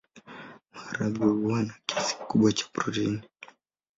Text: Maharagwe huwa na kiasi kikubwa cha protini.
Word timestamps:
Maharagwe 0.73 1.27
huwa 1.27 1.63
na 1.63 1.73
kiasi 1.85 2.15
kikubwa 2.17 2.51
cha 2.53 2.65
protini. 2.73 3.21